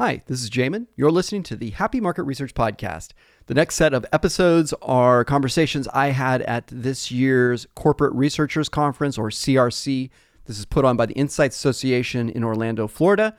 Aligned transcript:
Hi, 0.00 0.22
this 0.28 0.42
is 0.42 0.48
Jamin. 0.48 0.86
You're 0.96 1.10
listening 1.10 1.42
to 1.42 1.56
the 1.56 1.72
Happy 1.72 2.00
Market 2.00 2.22
Research 2.22 2.54
Podcast. 2.54 3.08
The 3.48 3.54
next 3.54 3.74
set 3.74 3.92
of 3.92 4.06
episodes 4.14 4.72
are 4.80 5.26
conversations 5.26 5.86
I 5.88 6.06
had 6.06 6.40
at 6.40 6.68
this 6.68 7.10
year's 7.10 7.66
Corporate 7.74 8.14
Researchers 8.14 8.70
Conference, 8.70 9.18
or 9.18 9.28
CRC. 9.28 10.08
This 10.46 10.58
is 10.58 10.64
put 10.64 10.86
on 10.86 10.96
by 10.96 11.04
the 11.04 11.12
Insights 11.12 11.54
Association 11.54 12.30
in 12.30 12.42
Orlando, 12.42 12.88
Florida. 12.88 13.36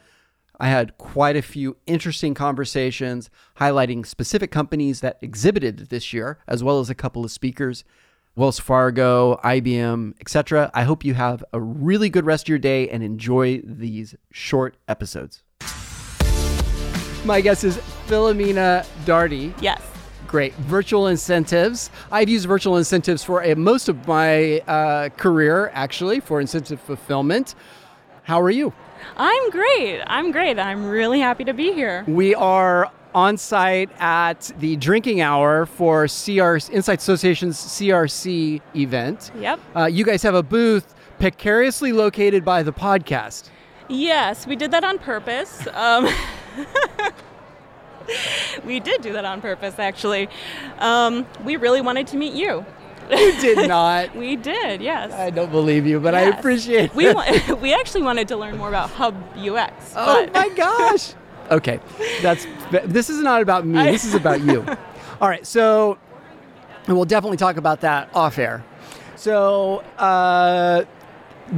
I 0.59 0.67
had 0.67 0.99
quite 0.99 1.35
a 1.35 1.41
few 1.41 1.77
interesting 1.87 2.35
conversations 2.35 3.31
highlighting 3.57 4.05
specific 4.05 4.51
companies 4.51 4.99
that 4.99 5.17
exhibited 5.19 5.89
this 5.89 6.13
year, 6.13 6.37
as 6.47 6.63
well 6.63 6.79
as 6.79 6.91
a 6.91 6.95
couple 6.95 7.25
of 7.25 7.31
speakers. 7.31 7.83
Wells 8.35 8.59
Fargo, 8.59 9.39
IBM, 9.43 10.13
etc. 10.21 10.69
I 10.75 10.83
hope 10.83 11.03
you 11.03 11.15
have 11.15 11.43
a 11.53 11.59
really 11.59 12.11
good 12.11 12.27
rest 12.27 12.43
of 12.43 12.49
your 12.49 12.59
day 12.59 12.87
and 12.87 13.01
enjoy 13.01 13.63
these 13.65 14.13
short 14.31 14.77
episodes. 14.87 15.41
My 17.23 17.39
guest 17.39 17.63
is 17.63 17.77
Philomena 18.07 18.83
Darty. 19.05 19.53
Yes. 19.61 19.79
Great. 20.25 20.53
Virtual 20.55 21.07
incentives. 21.07 21.91
I've 22.11 22.29
used 22.29 22.47
virtual 22.47 22.77
incentives 22.77 23.23
for 23.23 23.43
a, 23.43 23.53
most 23.55 23.89
of 23.89 24.07
my 24.07 24.59
uh, 24.61 25.09
career, 25.09 25.69
actually, 25.75 26.19
for 26.19 26.41
incentive 26.41 26.81
fulfillment. 26.81 27.53
How 28.23 28.41
are 28.41 28.49
you? 28.49 28.73
I'm 29.17 29.49
great. 29.51 30.01
I'm 30.07 30.31
great. 30.31 30.57
I'm 30.57 30.85
really 30.87 31.19
happy 31.19 31.43
to 31.43 31.53
be 31.53 31.73
here. 31.73 32.03
We 32.07 32.33
are 32.33 32.91
on 33.13 33.37
site 33.37 33.91
at 33.99 34.51
the 34.57 34.75
drinking 34.77 35.21
hour 35.21 35.67
for 35.67 36.07
CR 36.07 36.55
Insight 36.71 36.99
Association's 36.99 37.57
CRC 37.57 38.61
event. 38.75 39.31
Yep. 39.37 39.59
Uh, 39.75 39.85
you 39.85 40.05
guys 40.05 40.23
have 40.23 40.33
a 40.35 40.43
booth 40.43 40.95
precariously 41.19 41.91
located 41.91 42.43
by 42.43 42.63
the 42.63 42.73
podcast. 42.73 43.49
Yes, 43.89 44.47
we 44.47 44.55
did 44.55 44.71
that 44.71 44.83
on 44.83 44.97
purpose. 44.97 45.67
Um, 45.73 46.07
we 48.65 48.79
did 48.79 49.01
do 49.01 49.13
that 49.13 49.25
on 49.25 49.41
purpose, 49.41 49.79
actually. 49.79 50.29
Um, 50.79 51.25
we 51.43 51.55
really 51.55 51.81
wanted 51.81 52.07
to 52.07 52.17
meet 52.17 52.33
you. 52.33 52.65
You 53.09 53.39
did 53.41 53.67
not. 53.75 54.15
we 54.15 54.35
did, 54.35 54.81
yes. 54.81 55.11
I 55.11 55.29
don't 55.29 55.51
believe 55.51 55.85
you, 55.85 55.99
but 55.99 56.15
I 56.15 56.27
Yes. 56.27 56.39
appreciate 56.39 56.85
it. 56.85 56.95
We, 56.95 57.13
we 57.61 57.73
actually 57.73 58.03
wanted 58.03 58.27
to 58.29 58.37
learn 58.37 58.57
more 58.57 58.69
about 58.69 58.89
Hub 58.91 59.15
UX. 59.37 59.93
Oh 59.95 60.27
my 60.33 60.49
gosh. 60.49 61.13
Okay, 61.49 61.81
that's 62.21 62.47
this 62.85 63.09
is 63.09 63.19
not 63.19 63.41
about 63.41 63.65
me. 63.65 63.83
This 63.83 64.05
is 64.05 64.13
about 64.15 64.39
you. 64.39 64.65
All 65.19 65.27
right, 65.27 65.45
so 65.45 65.97
and 66.87 66.95
we'll 66.95 67.03
definitely 67.05 67.35
talk 67.37 67.57
about 67.57 67.81
that 67.81 68.09
off 68.15 68.39
air. 68.39 68.63
So 69.17 69.79
uh, 69.97 70.85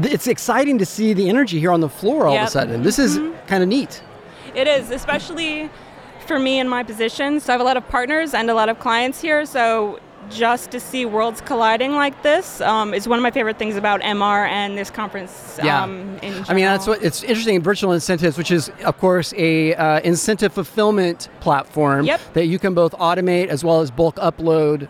it's 0.02 0.25
exciting 0.25 0.80
to 0.80 0.86
see 0.86 1.14
the 1.14 1.30
energy 1.30 1.59
here 1.59 1.71
on 1.71 1.80
the 1.80 1.89
floor 1.89 2.25
all 2.25 2.36
of 2.36 2.47
a 2.47 2.49
sudden. 2.49 2.81
This 2.81 2.97
is 2.97 3.19
kind 3.45 3.61
of 3.61 3.69
neat. 3.69 4.02
It 4.55 4.67
is, 4.67 4.91
especially 4.91 5.69
for 6.27 6.39
me 6.39 6.59
in 6.59 6.67
my 6.67 6.83
position. 6.83 7.39
So 7.39 7.51
I 7.51 7.53
have 7.53 7.61
a 7.61 7.65
lot 7.65 7.77
of 7.77 7.87
partners 7.89 8.33
and 8.33 8.49
a 8.49 8.53
lot 8.53 8.69
of 8.69 8.79
clients 8.79 9.21
here. 9.21 9.45
So 9.45 9.99
just 10.29 10.71
to 10.71 10.79
see 10.79 11.05
worlds 11.05 11.41
colliding 11.41 11.93
like 11.93 12.23
this 12.23 12.61
um, 12.61 12.93
is 12.93 13.07
one 13.07 13.19
of 13.19 13.23
my 13.23 13.31
favorite 13.31 13.57
things 13.59 13.75
about 13.75 14.01
MR 14.01 14.47
and 14.47 14.77
this 14.77 14.89
conference. 14.89 15.59
Yeah. 15.61 15.83
Um, 15.83 16.17
in 16.21 16.45
I 16.47 16.53
mean, 16.53 16.65
that's 16.65 16.87
what 16.87 17.03
it's 17.03 17.23
interesting. 17.23 17.61
Virtual 17.61 17.91
incentives, 17.91 18.37
which 18.37 18.51
is 18.51 18.71
of 18.85 18.97
course 18.99 19.33
a 19.37 19.75
uh, 19.75 19.99
incentive 20.01 20.53
fulfillment 20.53 21.29
platform 21.41 22.05
Yep. 22.05 22.21
that 22.33 22.45
you 22.45 22.57
can 22.59 22.73
both 22.73 22.93
automate 22.93 23.47
as 23.47 23.63
well 23.63 23.81
as 23.81 23.91
bulk 23.91 24.15
upload. 24.15 24.87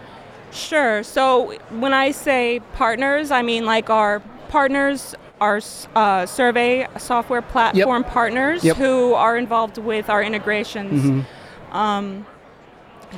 Sure. 0.52 1.02
So 1.02 1.54
when 1.72 1.94
I 1.94 2.12
say 2.12 2.62
partners, 2.74 3.32
I 3.32 3.42
mean 3.42 3.66
like 3.66 3.90
our 3.90 4.20
partners, 4.50 5.16
our 5.44 5.60
uh, 5.96 6.26
survey 6.26 6.88
software 6.98 7.42
platform 7.42 8.04
partners 8.06 8.64
Yep. 8.64 8.78
who 8.78 9.14
are 9.14 9.38
involved 9.38 9.78
with 9.78 10.10
our 10.10 10.24
integrations. 10.24 11.04
Mm-hmm. 11.04 11.76
Um, 11.76 12.26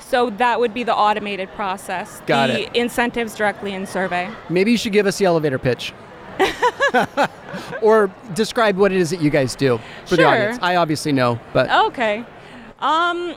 so 0.01 0.31
that 0.31 0.59
would 0.59 0.73
be 0.73 0.83
the 0.83 0.95
automated 0.95 1.49
process. 1.55 2.21
Got 2.25 2.47
the 2.47 2.63
it. 2.63 2.75
incentives 2.75 3.35
directly 3.35 3.73
in 3.73 3.85
survey. 3.85 4.29
Maybe 4.49 4.71
you 4.71 4.77
should 4.77 4.91
give 4.91 5.05
us 5.05 5.17
the 5.19 5.25
elevator 5.25 5.59
pitch. 5.59 5.93
or 7.81 8.11
describe 8.33 8.75
what 8.75 8.91
it 8.91 8.97
is 8.97 9.09
that 9.11 9.21
you 9.21 9.29
guys 9.29 9.55
do 9.55 9.79
for 10.05 10.15
the 10.17 10.23
audience. 10.25 10.57
I 10.61 10.75
obviously 10.77 11.11
know, 11.11 11.39
but 11.53 11.69
Okay. 11.87 12.25
Um, 12.79 13.35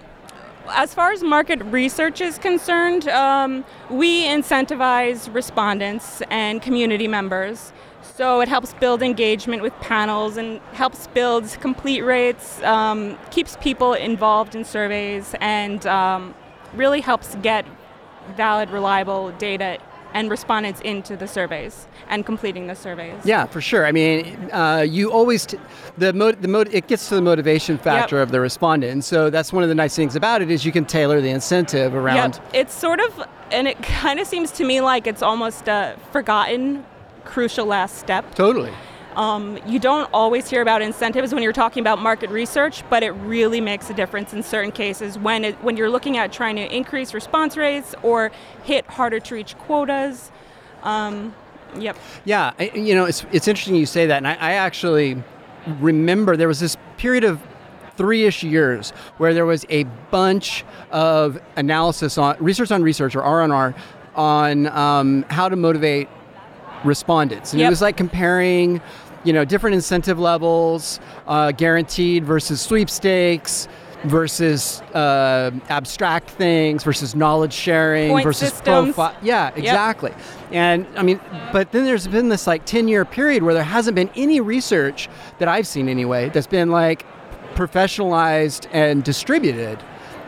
as 0.71 0.93
far 0.95 1.13
as 1.13 1.23
market 1.23 1.63
research 1.67 2.21
is 2.21 2.39
concerned, 2.39 3.09
um, 3.09 3.65
we 3.91 4.25
incentivize 4.25 5.33
respondents 5.33 6.23
and 6.31 6.61
community 6.61 7.07
members. 7.07 7.73
So 8.03 8.41
it 8.41 8.49
helps 8.49 8.75
build 8.75 9.03
engagement 9.03 9.63
with 9.63 9.73
panels 9.81 10.37
and 10.37 10.61
helps 10.73 11.07
build 11.09 11.45
complete 11.61 12.03
rates, 12.03 12.61
um, 12.63 13.19
keeps 13.31 13.57
people 13.61 13.93
involved 13.95 14.55
in 14.55 14.65
surveys, 14.65 15.35
and 15.41 15.87
um, 15.87 16.35
really 16.75 17.01
helps 17.01 17.37
get 17.37 17.65
valid, 18.37 18.71
reliable 18.71 19.31
data 19.33 19.79
and 20.15 20.31
respondents 20.31 20.81
into 20.81 21.17
the 21.17 21.29
surveys 21.29 21.87
and 22.09 22.25
completing 22.25 22.67
the 22.67 22.75
surveys. 22.75 23.15
yeah, 23.25 23.45
for 23.45 23.61
sure. 23.61 23.85
I 23.87 23.93
mean, 23.93 24.51
uh, 24.53 24.85
you 24.89 25.13
always 25.13 25.45
t- 25.47 25.59
the 25.99 26.13
mo- 26.15 26.33
the 26.33 26.49
mo- 26.49 26.65
it 26.73 26.87
gets 26.89 27.09
to 27.11 27.15
the 27.17 27.21
motivation 27.23 27.77
factor 27.77 28.21
of 28.23 28.31
the 28.31 28.41
respondent, 28.41 28.91
and 28.93 29.05
so 29.05 29.29
that's 29.29 29.53
one 29.53 29.63
of 29.63 29.69
the 29.69 29.75
nice 29.75 29.95
things 29.95 30.17
about 30.17 30.41
it 30.41 30.51
is 30.51 30.65
you 30.65 30.73
can 30.73 30.87
tailor 30.87 31.21
the 31.21 31.29
incentive 31.29 31.95
around. 31.95 32.35
Yep. 32.37 32.55
It's 32.55 32.75
sort 32.75 33.01
of, 33.01 33.23
and 33.53 33.69
it 33.69 33.81
kind 33.83 34.19
of 34.19 34.27
seems 34.27 34.51
to 34.53 34.65
me 34.65 34.81
like 34.81 35.07
it's 35.07 35.23
almost 35.23 35.69
a 35.69 35.95
forgotten, 36.11 36.87
crucial 37.29 37.67
last 37.67 37.99
step. 37.99 38.35
Totally. 38.35 38.73
Um, 39.15 39.59
you 39.67 39.79
don't 39.79 40.09
always 40.13 40.49
hear 40.49 40.63
about 40.63 40.81
incentives 40.81 41.35
when 41.35 41.43
you're 41.43 41.53
talking 41.53 41.81
about 41.81 42.01
market 42.01 42.31
research, 42.31 42.85
but 42.89 43.03
it 43.03 43.11
really 43.13 43.61
makes 43.61 43.91
a 43.91 43.95
difference 43.95 44.33
in 44.33 44.43
certain 44.45 44.71
cases 44.71 45.19
when 45.19 45.45
it, 45.45 45.55
when 45.63 45.77
you're 45.77 45.91
looking 45.91 46.17
at 46.19 46.33
trying 46.33 46.55
to 46.57 46.75
increase 46.75 47.13
response 47.13 47.57
rates 47.57 47.95
or 48.03 48.31
hit 48.63 48.87
harder 48.87 49.19
to 49.21 49.35
reach 49.35 49.57
quotas. 49.59 50.31
Um, 50.85 51.35
yep. 51.77 51.97
Yeah, 52.25 52.53
I- 52.61 52.71
you 52.75 52.95
know, 52.95 53.07
it's 53.07 53.25
it's 53.33 53.49
interesting 53.49 53.75
you 53.75 53.87
say 53.87 54.07
that, 54.07 54.19
and 54.19 54.29
I, 54.29 54.35
I 54.35 54.53
actually 54.53 55.21
remember 55.81 56.37
there 56.37 56.49
was 56.49 56.61
this 56.61 56.77
period 56.97 57.25
of 57.25 57.41
three-ish 57.97 58.45
years 58.45 58.91
where 59.17 59.35
there 59.35 59.47
was 59.47 59.67
a 59.69 59.83
bunch 60.13 60.65
of 60.93 61.41
analysis 61.57 62.17
on 62.17 62.37
research 62.39 62.71
on 62.71 62.83
research 62.85 63.17
or 63.17 63.23
R&R 63.25 63.75
on 64.15 64.69
um, 64.69 65.25
how 65.31 65.49
to 65.49 65.57
motivate 65.57 66.09
respondents, 66.85 67.53
and 67.53 67.63
it 67.63 67.69
was 67.69 67.83
like 67.83 67.97
comparing. 67.97 68.81
You 69.25 69.33
know, 69.33 69.45
different 69.45 69.75
incentive 69.75 70.19
levels, 70.19 71.01
uh, 71.27 71.51
guaranteed 71.51 72.25
versus 72.25 72.61
sweepstakes, 72.61 73.67
versus 74.05 74.81
uh, 74.95 75.51
abstract 75.69 76.31
things, 76.31 76.85
versus 76.85 77.17
knowledge 77.17 77.53
sharing, 77.53 78.11
Point 78.11 78.25
versus 78.25 78.51
systems. 78.51 78.95
profile. 78.95 79.17
Yeah, 79.21 79.51
exactly. 79.57 80.15
And 80.53 80.87
I 80.97 81.03
mean, 81.03 81.21
but 81.53 81.73
then 81.73 81.85
there's 81.85 82.07
been 82.07 82.29
this 82.29 82.47
like 82.47 82.65
10 82.65 82.87
year 82.87 83.05
period 83.05 83.43
where 83.43 83.55
there 83.55 83.65
hasn't 83.65 83.97
been 83.97 84.09
any 84.15 84.41
research 84.41 85.09
that 85.41 85.49
I've 85.49 85.67
seen 85.67 85.89
anyway 85.89 86.29
that's 86.29 86.47
been 86.47 86.71
like 86.71 87.05
professionalized 87.57 88.69
and 88.73 89.03
distributed. 89.03 89.79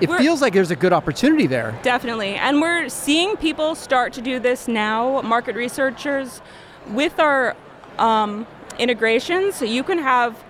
It 0.00 0.08
We're- 0.08 0.22
feels 0.22 0.40
like 0.40 0.52
there's 0.54 0.70
a 0.70 0.76
good 0.76 0.92
opportunity 0.92 1.46
there. 1.46 1.74
Definitely. 1.82 2.34
And 2.36 2.60
we're 2.60 2.88
seeing 2.88 3.36
people 3.36 3.74
start 3.74 4.12
to 4.14 4.20
do 4.22 4.38
this 4.38 4.66
now, 4.68 5.20
market 5.22 5.54
researchers, 5.56 6.40
with 6.88 7.18
our 7.20 7.54
um, 7.98 8.46
integrations. 8.78 9.60
You 9.60 9.82
can 9.82 9.98
have 9.98 10.42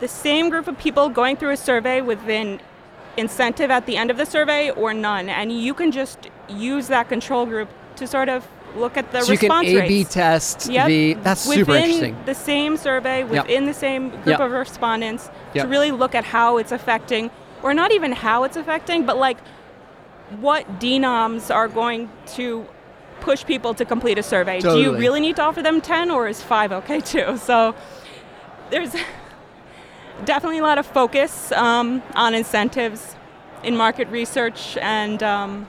the 0.00 0.08
same 0.08 0.48
group 0.48 0.66
of 0.68 0.78
people 0.78 1.08
going 1.10 1.36
through 1.36 1.50
a 1.50 1.56
survey 1.56 2.00
with 2.00 2.26
an 2.28 2.60
incentive 3.18 3.70
at 3.70 3.84
the 3.84 3.96
end 3.96 4.10
of 4.10 4.16
the 4.16 4.24
survey 4.24 4.70
or 4.70 4.94
none. 4.94 5.28
And 5.28 5.52
you 5.52 5.74
can 5.74 5.92
just 5.92 6.28
use 6.48 6.88
that 6.88 7.08
control 7.10 7.44
group 7.44 7.68
to 7.96 8.06
sort 8.06 8.30
of 8.30 8.46
look 8.74 8.96
at 8.96 9.12
the 9.12 9.20
so 9.20 9.32
you 9.32 9.38
can 9.38 9.50
response 9.50 9.68
A/B 9.68 9.78
rates. 9.98 10.14
test 10.14 10.70
Yep. 10.70 10.86
the. 10.86 11.12
That's 11.22 11.46
within 11.46 11.64
super 11.66 11.76
interesting. 11.76 12.16
the 12.24 12.34
same 12.34 12.78
survey, 12.78 13.18
Yep. 13.20 13.28
within 13.30 13.66
the 13.66 13.74
same 13.74 14.08
group 14.08 14.26
Yep. 14.26 14.40
of 14.40 14.50
respondents, 14.52 15.28
Yep. 15.52 15.64
to 15.64 15.68
really 15.68 15.90
look 15.90 16.14
at 16.14 16.24
how 16.24 16.56
it's 16.56 16.72
affecting, 16.72 17.30
or 17.62 17.74
not 17.74 17.92
even 17.92 18.12
how 18.12 18.44
it's 18.44 18.56
affecting, 18.56 19.06
but 19.06 19.16
like 19.16 19.38
what 20.40 20.80
denoms 20.80 21.50
are 21.50 21.68
going 21.68 22.10
to 22.26 22.66
push 23.20 23.44
people 23.44 23.72
to 23.74 23.84
complete 23.84 24.18
a 24.18 24.22
survey. 24.22 24.60
Do 24.60 24.78
you 24.78 24.96
really 24.96 25.20
need 25.20 25.36
to 25.36 25.42
offer 25.42 25.62
them 25.62 25.80
10 25.80 26.10
or 26.10 26.26
is 26.26 26.42
5 26.42 26.72
okay 26.72 27.00
too? 27.12 27.36
So 27.36 27.74
there's 28.70 28.94
definitely 30.24 30.58
a 30.58 30.62
lot 30.62 30.78
of 30.78 30.86
focus 30.86 31.52
um, 31.52 32.02
on 32.14 32.34
incentives 32.34 33.14
in 33.62 33.76
market 33.76 34.08
research 34.08 34.76
and 34.78 35.22
um, 35.22 35.68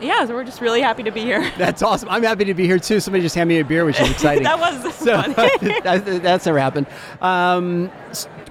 yeah, 0.00 0.24
so 0.26 0.34
we're 0.34 0.44
just 0.44 0.60
really 0.60 0.80
happy 0.80 1.02
to 1.02 1.10
be 1.10 1.20
here. 1.20 1.50
That's 1.58 1.82
awesome. 1.82 2.08
I'm 2.08 2.22
happy 2.22 2.44
to 2.46 2.54
be 2.54 2.66
here 2.66 2.78
too. 2.78 3.00
Somebody 3.00 3.22
just 3.22 3.34
handed 3.34 3.54
me 3.54 3.60
a 3.60 3.64
beer, 3.64 3.84
which 3.84 4.00
is 4.00 4.10
exciting. 4.12 4.44
that 4.44 4.58
was 4.58 4.94
So 4.94 5.22
funny. 5.22 5.80
that, 5.82 6.22
that's 6.22 6.46
never 6.46 6.58
happened. 6.58 6.86
Um, 7.20 7.90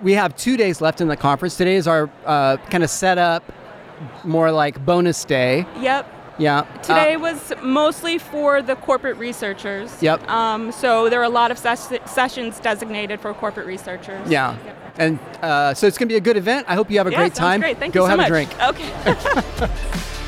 we 0.01 0.13
have 0.13 0.35
two 0.35 0.57
days 0.57 0.81
left 0.81 1.01
in 1.01 1.07
the 1.07 1.17
conference. 1.17 1.57
Today 1.57 1.75
is 1.75 1.87
our 1.87 2.09
uh, 2.25 2.57
kind 2.69 2.83
of 2.83 2.89
setup, 2.89 3.43
more 4.23 4.51
like 4.51 4.83
bonus 4.85 5.23
day. 5.25 5.65
yep. 5.79 6.13
Yeah. 6.39 6.61
Today 6.83 7.15
Uh, 7.15 7.19
was 7.19 7.51
mostly 7.63 8.19
for 8.19 8.61
the 8.61 8.75
corporate 8.75 9.17
researchers. 9.17 10.03
Yep. 10.03 10.29
Um, 10.29 10.71
so 10.71 11.09
there 11.09 11.19
are 11.19 11.23
a 11.23 11.29
lot 11.29 11.49
of 11.49 11.57
ses- 11.57 11.97
sessions 12.05 12.59
designated 12.59 13.19
for 13.19 13.33
corporate 13.33 13.65
researchers. 13.65 14.29
yeah. 14.29 14.55
Yep. 14.63 14.75
And 14.99 15.19
uh, 15.41 15.73
so 15.73 15.87
it's 15.87 15.97
going 15.97 16.07
to 16.09 16.13
be 16.13 16.17
a 16.17 16.21
good 16.21 16.37
event. 16.37 16.65
I 16.69 16.75
hope 16.75 16.91
you 16.91 16.99
have 16.99 17.07
a 17.07 17.11
yeah, 17.11 17.17
great 17.17 17.33
time. 17.33 17.59
Great. 17.61 17.77
Thank 17.79 17.95
Go 17.95 18.01
you 18.01 18.05
so 18.05 18.09
have 18.09 18.17
much. 18.17 18.27
a 18.27 18.29
drink. 18.29 18.61
Okay. 18.61 20.26